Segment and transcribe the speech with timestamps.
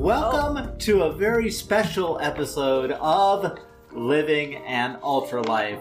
[0.00, 3.58] Welcome to a very special episode of
[3.92, 5.78] Living an Ultra Life.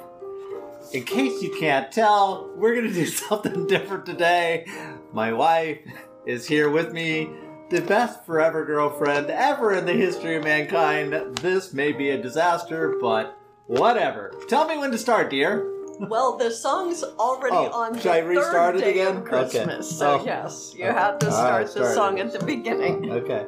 [0.91, 4.65] In case you can't tell, we're going to do something different today.
[5.13, 5.79] My wife
[6.25, 7.29] is here with me,
[7.69, 11.13] the best forever girlfriend ever in the history of mankind.
[11.37, 14.33] This may be a disaster, but whatever.
[14.49, 15.65] Tell me when to start, dear.
[16.01, 19.17] Well, the song's already Oh, on the should I restart third it day again?
[19.17, 19.95] of Christmas, Okay.
[19.95, 20.23] so Oh.
[20.25, 23.09] yes, you have to All start the start song at the beginning.
[23.11, 23.45] Okay.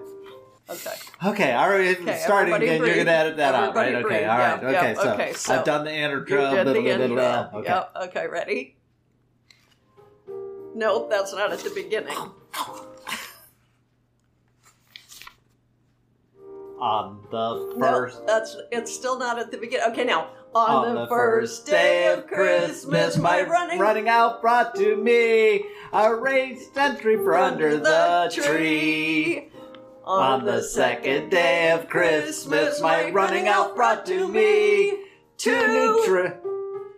[0.69, 0.93] Okay.
[1.25, 2.79] Okay, all right, Okay, starting again.
[2.79, 4.05] You're going to edit that out, Everybody right?
[4.05, 4.61] Okay, all right.
[4.61, 6.49] Yep, okay, yep, so, okay, so I've done the intro.
[6.49, 7.49] You did the intro.
[7.55, 7.69] Okay.
[7.69, 7.91] Yep.
[8.03, 8.27] Okay.
[8.27, 8.77] Ready?
[10.73, 12.15] Nope, that's not at the beginning.
[16.79, 19.91] On the first Nope, that's it's still not at the beginning.
[19.91, 25.63] Okay, now On the first day of Christmas, my running, running out brought to me
[25.93, 29.50] a raised entry for under the tree.
[30.03, 34.97] On the second day of Christmas, my running out brought to me
[35.37, 36.33] two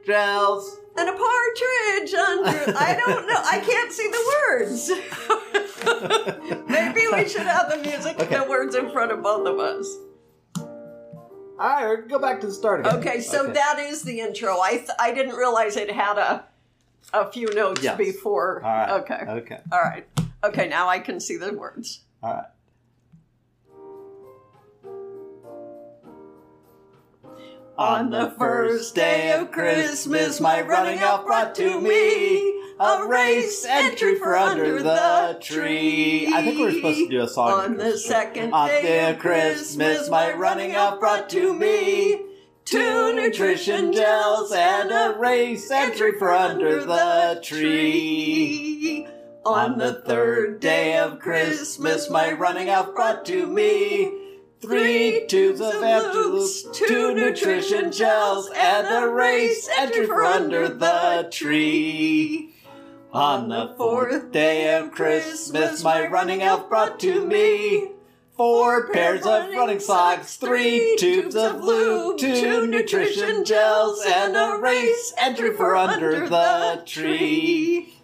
[0.06, 0.78] gels.
[0.98, 2.50] and a partridge under.
[2.78, 3.42] I don't know.
[3.44, 4.92] I can't see the words.
[6.70, 8.36] Maybe we should have the music Okay.
[8.36, 9.98] and the words in front of both of us.
[11.60, 12.96] All right, go back to the start again.
[13.00, 14.60] Okay, so that is the intro.
[14.60, 16.46] I th- I didn't realize it had a
[17.14, 17.98] a few notes Yes.
[17.98, 18.64] before.
[18.64, 18.90] All right.
[19.02, 19.20] Okay.
[19.28, 19.60] Okay.
[19.72, 20.06] All right.
[20.44, 22.02] Okay, now I can see the words.
[22.24, 22.46] All right.
[27.78, 34.14] On the first day of Christmas, my running out brought to me a race entry
[34.20, 36.28] for under the tree.
[36.32, 37.52] I think we we're supposed to do a song.
[37.52, 42.22] On the second On day of Christmas, my running out brought to me
[42.64, 49.08] two nutrition gels and a race entry for under the tree.
[49.48, 54.23] On the third day of Christmas, my running out brought to me
[54.64, 62.56] three tubes of Anteloops, two nutrition gels, and a race entry for under the tree.
[63.12, 67.90] On the fourth day of Christmas, my running elf brought to me
[68.38, 75.14] four pairs of running socks, three tubes of lube, two nutrition gels, and a race
[75.18, 77.96] entry for under the tree.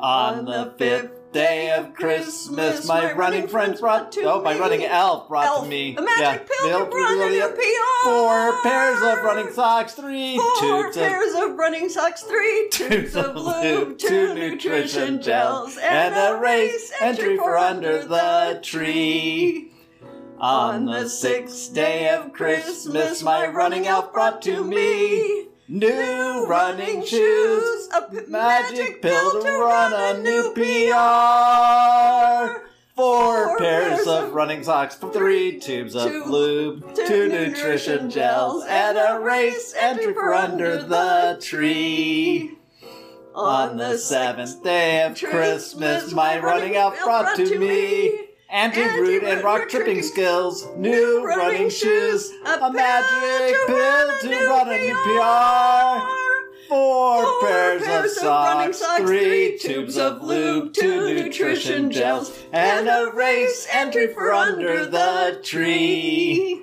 [0.00, 5.28] On the fifth day of Christmas, my running friends brought to oh, my running elf
[5.28, 5.96] brought Elf, to me.
[5.96, 8.04] a magic pill to run in yep, your PR.
[8.04, 13.98] Four pairs of running socks, three Four pairs of running socks, three tubes of lube,
[13.98, 19.72] two nutrition gels, and a race entry for under the tree.
[20.38, 27.88] On the sixth day of Christmas, my running elf brought to me new running shoes,
[27.96, 30.60] a p- magic pill to run a new PR.
[32.96, 39.72] Four pairs of running socks, three tubes of lube, two nutrition gels, and a race
[39.78, 42.56] entry for under the tree.
[43.32, 48.19] On the seventh day of Christmas, my running elf brought to me
[48.50, 54.94] anti-root and rock tripping skills, new running shoes, a magic pill to run a new
[54.94, 56.16] PR.
[56.68, 61.90] Four Four pairs of pairs of running socks, socks, three tubes of lube, two nutrition
[61.90, 66.62] gels, and a race entry for under the tree.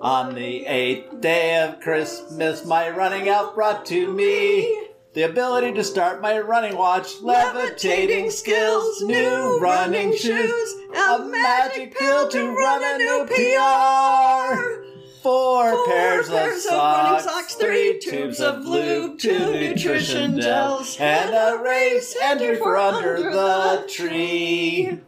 [0.00, 5.82] On the eighth day of Christmas, my running elf brought to me the ability to
[5.82, 12.98] start my running watch, levitating skills, new running shoes, a magic pill to run a
[12.98, 14.84] new PR.
[15.22, 19.52] Four, Four pairs, of pairs of running socks, socks, three tubes of of lube, two
[19.52, 25.00] nutrition gels, gels, and a race entry for under the tree.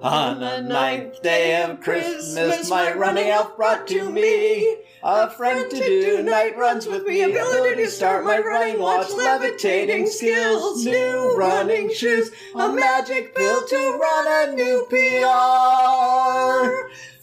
[0.00, 5.76] On the ninth day of Christmas, my running elf brought to me a friend to
[5.76, 11.92] do night runs with me, ability to start my running watch, levitating skills, new running
[11.92, 15.26] shoes, a magic pill to run a new PR.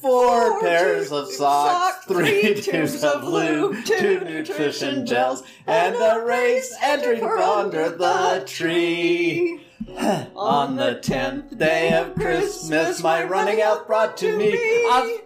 [0.02, 7.20] Four pairs of socks, three tubes of lube, two nutrition gels, and a race entry
[7.20, 9.65] for under the tree.
[9.88, 14.54] On the tenth day of Christmas, my running elf brought to me a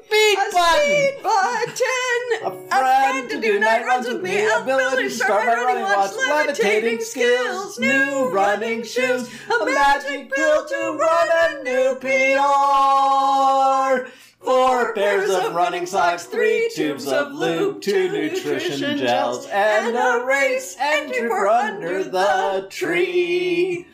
[0.03, 0.85] speed button.
[0.85, 2.19] speed button.
[2.43, 6.99] A friend to do night runs with me, ability to start my running watch, levitating
[6.99, 14.09] skills, new running shoes, a magic pill to run a new PR.
[14.41, 20.75] Four pairs of running socks, three tubes of lube, two nutrition gels, and a race
[20.79, 23.87] entry for under the tree.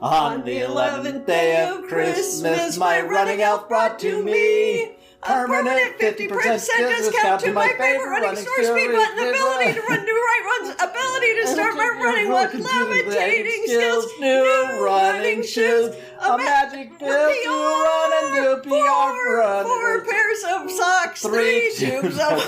[0.00, 6.30] On the eleventh day of Christmas, my running elf brought to me a permanent 50%
[6.30, 11.34] discount to my favorite running store speed button, ability to run new right runs, ability
[11.42, 18.12] to start my running with levitating skills, new running shoes, a magic pill to run
[18.14, 19.64] a new PR run.
[19.66, 22.42] Four pairs of socks, three tubes of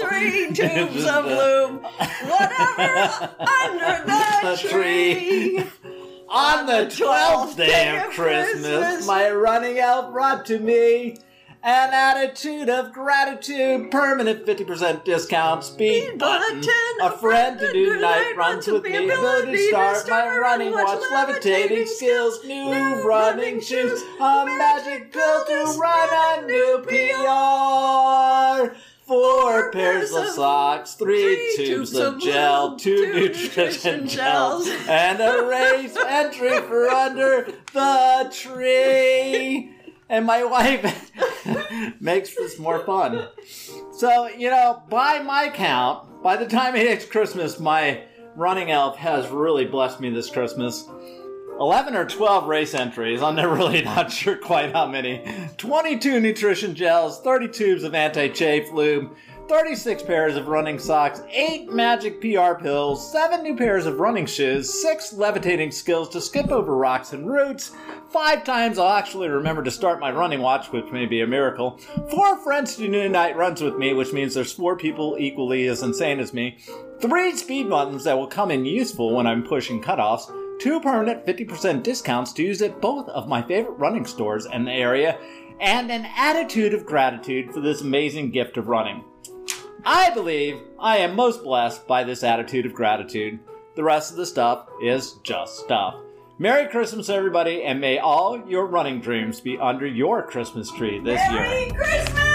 [0.00, 1.82] three tubes of lube,
[2.26, 3.30] whatever
[3.62, 5.64] under the tree.
[6.32, 11.18] On the twelfth day of Christmas, my running elf brought to me
[11.62, 16.64] an attitude of gratitude, permanent 50% discount, speed button,
[17.02, 21.86] a friend to do night runs with me, ability to start my running watch, levitating
[21.86, 26.94] skills, new running shoes, a magic pill to run a new PR.
[30.34, 38.32] Socks, three tubes of gel, two nutrition gels, and a race entry for under the
[38.32, 39.74] tree
[40.12, 41.10] and my wife
[42.00, 43.28] makes this more fun.
[43.92, 48.02] So, you know, by my count, by the time it hits Christmas, my
[48.36, 50.86] running elf has really blessed me this Christmas.
[51.58, 55.24] 11 or 12 race entries, I'm really not sure quite how many.
[55.56, 59.16] 22 nutrition gels, 30 tubes of anti chafe lube,
[59.48, 64.82] 36 pairs of running socks, 8 magic PR pills, 7 new pairs of running shoes,
[64.82, 67.72] 6 levitating skills to skip over rocks and roots,
[68.10, 71.78] 5 times I'll actually remember to start my running watch, which may be a miracle,
[72.10, 75.82] 4 friends to do night runs with me, which means there's 4 people equally as
[75.82, 76.58] insane as me,
[77.00, 81.82] 3 speed buttons that will come in useful when I'm pushing cutoffs, two permanent 50%
[81.82, 85.18] discounts to use at both of my favorite running stores in the area,
[85.60, 89.04] and an attitude of gratitude for this amazing gift of running.
[89.84, 93.40] I believe I am most blessed by this attitude of gratitude.
[93.74, 95.96] The rest of the stuff is just stuff.
[96.38, 101.20] Merry Christmas, everybody, and may all your running dreams be under your Christmas tree this
[101.30, 101.70] Merry year.
[101.72, 102.31] Christmas!